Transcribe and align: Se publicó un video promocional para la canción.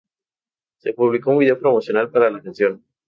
Se 0.79 0.93
publicó 0.93 1.29
un 1.29 1.37
video 1.37 1.59
promocional 1.59 2.09
para 2.09 2.31
la 2.31 2.41
canción. 2.41 2.83